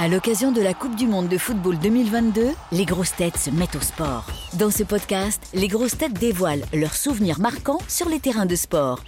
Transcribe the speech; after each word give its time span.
À 0.00 0.06
l'occasion 0.06 0.52
de 0.52 0.62
la 0.62 0.74
Coupe 0.74 0.94
du 0.94 1.08
Monde 1.08 1.28
de 1.28 1.36
football 1.38 1.76
2022, 1.76 2.50
les 2.70 2.84
grosses 2.84 3.16
têtes 3.16 3.36
se 3.36 3.50
mettent 3.50 3.74
au 3.74 3.80
sport. 3.80 4.24
Dans 4.52 4.70
ce 4.70 4.84
podcast, 4.84 5.42
les 5.54 5.66
grosses 5.66 5.98
têtes 5.98 6.12
dévoilent 6.12 6.62
leurs 6.72 6.94
souvenirs 6.94 7.40
marquants 7.40 7.80
sur 7.88 8.08
les 8.08 8.20
terrains 8.20 8.46
de 8.46 8.54
sport. 8.54 9.00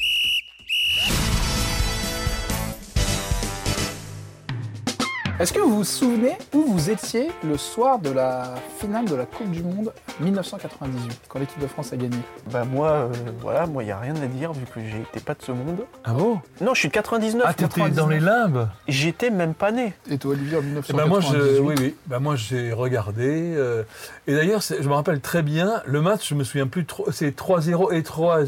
Est-ce 5.41 5.55
que 5.55 5.59
vous 5.61 5.75
vous 5.77 5.85
souvenez 5.85 6.37
où 6.53 6.65
vous 6.65 6.91
étiez 6.91 7.31
le 7.45 7.57
soir 7.57 7.99
de 7.99 8.11
la 8.11 8.57
finale 8.79 9.07
de 9.07 9.15
la 9.15 9.25
Coupe 9.25 9.51
du 9.51 9.63
Monde 9.63 9.91
1998, 10.21 11.19
quand 11.29 11.39
l'équipe 11.39 11.59
de 11.59 11.67
France 11.67 11.95
a 11.95 11.97
gagné? 11.97 12.19
Bah 12.53 12.65
moi, 12.71 12.89
euh, 12.91 13.09
voilà, 13.41 13.65
moi, 13.67 13.83
il 13.83 13.87
n'y 13.87 13.93
a 13.93 13.99
rien 13.99 14.15
à 14.17 14.27
dire 14.27 14.53
vu 14.53 14.67
que 14.67 14.81
j'étais 14.85 15.21
pas 15.25 15.33
de 15.33 15.41
ce 15.43 15.53
monde. 15.53 15.87
Ah 16.05 16.13
bon? 16.13 16.41
Non, 16.61 16.75
je 16.75 16.81
suis 16.81 16.89
de 16.89 16.93
99. 16.93 17.43
Ah, 17.47 17.55
t'étais 17.55 17.81
99. 17.81 17.97
dans 17.97 18.07
les 18.09 18.21
limbes? 18.21 18.69
J'étais 18.87 19.31
même 19.31 19.55
pas 19.55 19.73
né. 19.73 19.95
Et 20.11 20.19
toi, 20.19 20.33
Olivier, 20.33 20.59
en 20.59 20.61
Eh 20.61 20.65
1998 20.65 20.97
ben 20.99 21.09
moi, 21.09 21.21
je, 21.23 21.61
oui, 21.63 21.75
oui. 21.81 21.95
Ben 22.07 22.19
moi, 22.19 22.37
j'ai 22.37 22.75
regardé. 22.75 23.55
euh, 23.57 23.83
et 24.27 24.35
d'ailleurs, 24.35 24.61
je 24.61 24.87
me 24.87 24.93
rappelle 24.93 25.21
très 25.21 25.41
bien, 25.41 25.81
le 25.87 26.03
match, 26.03 26.29
je 26.29 26.35
me 26.35 26.45
souviens 26.45 26.67
plus 26.67 26.85
trop, 26.85 27.11
c'est 27.13 27.35
3-0 27.35 27.95
et 27.95 28.03
3-0. 28.03 28.47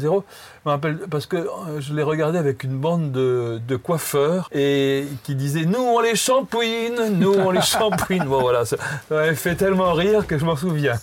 Je 0.65 0.69
me 0.69 0.71
rappelle 0.71 0.97
parce 1.09 1.25
que 1.25 1.37
euh, 1.37 1.47
je 1.79 1.93
l'ai 1.95 2.03
regardé 2.03 2.37
avec 2.37 2.63
une 2.63 2.77
bande 2.77 3.11
de, 3.11 3.59
de 3.67 3.75
coiffeurs 3.77 4.47
et 4.53 5.07
qui 5.23 5.33
disaient 5.33 5.65
Nous, 5.65 5.81
on 5.81 5.99
les 5.99 6.15
nous, 6.89 7.33
on 7.33 7.51
les 7.51 7.61
shampouine. 7.61 8.25
Bon, 8.25 8.41
voilà, 8.41 8.65
ça, 8.65 8.77
m'avait 9.09 9.35
fait 9.35 9.55
tellement 9.55 9.93
rire 9.93 10.27
que 10.27 10.37
je 10.37 10.45
m'en 10.45 10.55
souviens. 10.55 10.99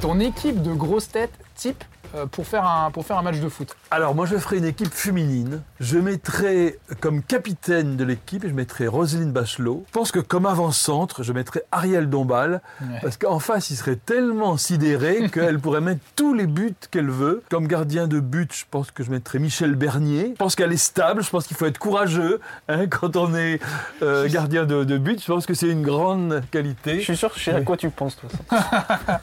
Ton 0.00 0.20
équipe 0.20 0.62
de 0.62 0.72
grosses 0.72 1.08
têtes 1.08 1.32
type 1.54 1.82
pour, 2.24 2.46
faire 2.46 2.64
un, 2.66 2.90
pour 2.90 3.04
faire 3.04 3.18
un 3.18 3.22
match 3.22 3.38
de 3.40 3.48
foot. 3.48 3.76
Alors, 3.90 4.14
moi, 4.14 4.24
je 4.24 4.36
ferai 4.36 4.56
une 4.58 4.64
équipe 4.64 4.92
féminine. 4.92 5.60
Je 5.80 5.98
mettrai 5.98 6.78
comme 7.00 7.22
capitaine 7.22 7.96
de 7.96 8.04
l'équipe, 8.04 8.42
je 8.46 8.54
mettrai 8.54 8.86
Roselyne 8.86 9.32
Bachelot. 9.32 9.84
Je 9.88 9.92
pense 9.92 10.12
que 10.12 10.20
comme 10.20 10.46
avant-centre, 10.46 11.22
je 11.22 11.32
mettrai 11.32 11.62
Ariel 11.72 12.08
Dombal. 12.08 12.62
Ouais. 12.80 12.86
Parce 13.02 13.16
qu'en 13.18 13.38
face, 13.38 13.70
il 13.70 13.76
serait 13.76 13.96
tellement 13.96 14.56
sidéré 14.56 15.28
qu'elle 15.32 15.58
pourrait 15.58 15.80
mettre 15.80 16.00
tous 16.16 16.32
les 16.32 16.46
buts 16.46 16.74
qu'elle 16.90 17.10
veut. 17.10 17.42
Comme 17.50 17.66
gardien 17.66 18.06
de 18.06 18.20
but, 18.20 18.54
je 18.54 18.64
pense 18.70 18.90
que 18.90 19.02
je 19.02 19.10
mettrais 19.10 19.38
Michel 19.38 19.74
Bernier. 19.74 20.28
Je 20.30 20.36
pense 20.38 20.54
qu'elle 20.56 20.72
est 20.72 20.76
stable. 20.76 21.22
Je 21.22 21.30
pense 21.30 21.46
qu'il 21.46 21.56
faut 21.56 21.66
être 21.66 21.78
courageux 21.78 22.40
hein, 22.68 22.86
quand 22.86 23.16
on 23.16 23.34
est 23.34 23.60
euh, 24.02 24.28
gardien 24.28 24.64
de, 24.64 24.84
de 24.84 24.96
but. 24.98 25.20
Je 25.20 25.26
pense 25.26 25.44
que 25.46 25.54
c'est 25.54 25.68
une 25.68 25.82
grande 25.82 26.42
Je 26.44 26.50
qualité. 26.50 27.00
suis 27.00 27.16
sûr 27.16 27.32
que 27.32 27.38
je 27.38 27.44
sais 27.44 27.52
à 27.52 27.60
quoi 27.60 27.76
tu 27.76 27.90
penses, 27.90 28.16
toi. 28.16 28.58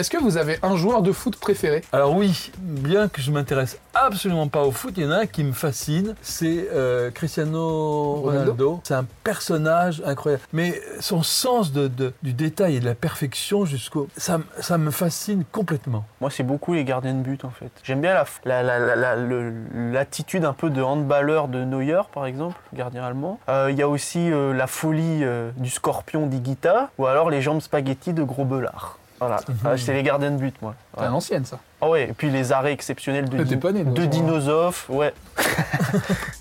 Est-ce 0.00 0.08
que 0.08 0.16
vous 0.16 0.38
avez 0.38 0.58
un 0.62 0.76
joueur 0.76 1.02
de 1.02 1.12
foot 1.12 1.36
préféré? 1.36 1.82
Alors 1.92 2.16
oui, 2.16 2.50
bien 2.58 3.08
que 3.08 3.20
je 3.20 3.30
m'intéresse 3.30 3.78
absolument 3.92 4.48
pas 4.48 4.62
au 4.62 4.70
foot, 4.70 4.94
il 4.96 5.02
y 5.02 5.06
en 5.06 5.10
a 5.10 5.16
un 5.18 5.26
qui 5.26 5.44
me 5.44 5.52
fascine, 5.52 6.14
c'est 6.22 6.68
euh, 6.72 7.10
Cristiano 7.10 8.14
Ronaldo. 8.14 8.40
Ronaldo. 8.52 8.80
C'est 8.82 8.94
un 8.94 9.04
personnage 9.24 10.02
incroyable. 10.06 10.42
Mais 10.54 10.80
son 11.00 11.22
sens 11.22 11.70
de, 11.72 11.86
de- 11.86 12.14
du 12.22 12.32
détail 12.32 12.76
et 12.76 12.80
de 12.80 12.86
la 12.86 12.94
perfection 12.94 13.66
jusqu'au... 13.66 14.08
Ça, 14.16 14.38
me 14.78 14.90
fascine 14.90 15.44
complètement. 15.52 16.06
Moi, 16.22 16.30
c'est 16.30 16.44
beaucoup 16.44 16.72
les 16.72 16.84
gardiens 16.84 17.12
de 17.12 17.20
but, 17.20 17.44
en 17.44 17.50
fait. 17.50 17.70
J'aime 17.82 18.00
bien 18.00 18.14
la- 18.14 18.24
la- 18.46 18.62
la- 18.62 18.78
la- 18.78 18.96
la- 18.96 19.16
le- 19.16 19.52
l'attitude 19.92 20.46
un 20.46 20.54
peu 20.54 20.70
de 20.70 20.80
handballeur 20.80 21.46
de 21.48 21.62
Neuer, 21.62 22.00
par 22.14 22.24
exemple, 22.24 22.56
gardien 22.72 23.04
allemand. 23.04 23.38
Euh, 23.50 23.68
Il 23.70 23.76
y 23.76 23.82
a 23.82 23.88
aussi 23.88 24.32
euh, 24.32 24.54
la 24.54 24.66
folie 24.66 25.24
euh, 25.24 25.50
du 25.58 25.68
scorpion 25.68 26.26
d'Iguita, 26.26 26.88
ou 26.96 27.04
alors 27.04 27.28
les 27.28 27.42
jambes 27.42 27.60
spaghetti 27.60 28.14
de 28.14 28.22
Gros 28.22 28.46
Belard. 28.46 28.96
Voilà, 29.20 29.36
Ah, 29.64 29.76
c'est 29.76 29.92
les 29.92 30.02
gardiens 30.02 30.30
de 30.30 30.38
but, 30.38 30.54
moi. 30.62 30.74
C'est 30.94 31.00
Ouais. 31.00 31.06
à 31.06 31.10
l'ancienne, 31.10 31.44
ça. 31.44 31.58
Ah 31.82 31.88
ouais, 31.88 32.04
et 32.08 32.12
puis 32.14 32.30
les 32.30 32.52
arrêts 32.52 32.72
exceptionnels 32.72 33.28
de, 33.28 33.42
Di- 33.44 33.54
de 33.56 33.60
crois. 33.60 33.72
Dinosof, 34.06 34.86
ouais. 34.88 35.12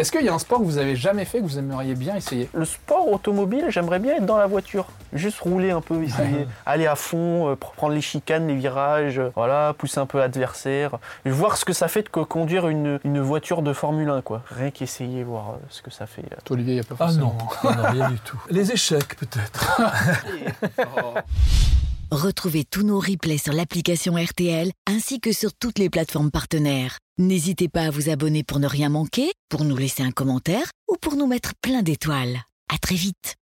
Est-ce 0.00 0.10
qu'il 0.12 0.22
y 0.24 0.30
a 0.30 0.34
un 0.34 0.38
sport 0.38 0.60
que 0.60 0.64
vous 0.64 0.78
avez 0.78 0.96
jamais 0.96 1.26
fait 1.26 1.40
que 1.40 1.44
vous 1.44 1.58
aimeriez 1.58 1.94
bien 1.94 2.16
essayer? 2.16 2.48
Le 2.54 2.64
sport 2.64 3.06
automobile, 3.12 3.66
j'aimerais 3.68 3.98
bien 3.98 4.16
être 4.16 4.24
dans 4.24 4.38
la 4.38 4.46
voiture. 4.46 4.86
Juste 5.12 5.40
rouler 5.40 5.72
un 5.72 5.82
peu, 5.82 6.02
essayer. 6.02 6.46
Aller 6.64 6.86
à 6.86 6.94
fond, 6.96 7.48
euh, 7.50 7.52
pr- 7.54 7.74
prendre 7.76 7.92
les 7.92 8.00
chicanes, 8.00 8.48
les 8.48 8.54
virages, 8.54 9.18
euh, 9.18 9.30
voilà, 9.36 9.74
pousser 9.76 10.00
un 10.00 10.06
peu 10.06 10.16
l'adversaire. 10.18 10.92
Voir 11.26 11.58
ce 11.58 11.66
que 11.66 11.74
ça 11.74 11.88
fait 11.88 12.02
de 12.02 12.08
co- 12.08 12.24
conduire 12.24 12.68
une, 12.68 12.98
une 13.04 13.20
voiture 13.20 13.60
de 13.60 13.74
Formule 13.74 14.08
1, 14.08 14.22
quoi. 14.22 14.42
Rien 14.50 14.70
qu'essayer, 14.70 15.22
voir 15.22 15.50
euh, 15.50 15.56
ce 15.68 15.82
que 15.82 15.90
ça 15.90 16.06
fait. 16.06 16.22
euh. 16.22 16.36
Toi, 16.44 16.54
Olivier, 16.54 16.72
il 16.74 16.76
n'y 16.76 16.80
a 16.80 16.84
pas 16.84 16.94
Ah 16.98 17.04
forcément. 17.08 17.36
non, 17.64 17.70
non, 17.70 17.76
non, 17.82 17.90
rien 17.90 18.10
du 18.10 18.18
tout. 18.20 18.40
Les 18.48 18.72
échecs 18.72 19.16
peut-être. 19.16 19.82
Retrouvez 22.10 22.64
tous 22.64 22.82
nos 22.82 22.98
replays 22.98 23.38
sur 23.38 23.52
l'application 23.52 24.16
RTL 24.16 24.72
ainsi 24.88 25.20
que 25.20 25.32
sur 25.32 25.54
toutes 25.54 25.78
les 25.78 25.88
plateformes 25.88 26.32
partenaires. 26.32 26.98
N'hésitez 27.18 27.68
pas 27.68 27.82
à 27.82 27.90
vous 27.90 28.10
abonner 28.10 28.42
pour 28.42 28.58
ne 28.58 28.66
rien 28.66 28.88
manquer, 28.88 29.30
pour 29.48 29.62
nous 29.62 29.76
laisser 29.76 30.02
un 30.02 30.10
commentaire 30.10 30.72
ou 30.90 30.96
pour 30.96 31.14
nous 31.14 31.28
mettre 31.28 31.52
plein 31.62 31.82
d'étoiles. 31.82 32.40
À 32.68 32.78
très 32.78 32.96
vite. 32.96 33.36